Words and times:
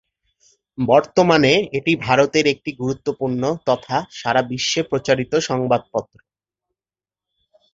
বর্তমানে 0.77 1.53
এটি 1.77 1.91
ভারতের 2.05 2.45
একটি 2.47 2.71
গুরুত্বপূর্ণ 2.73 3.41
তথা 3.67 3.97
সারা 4.11 4.41
বিশ্বে 4.51 4.81
প্রচারিত 4.83 5.33
সংবাদপত্র। 5.49 6.17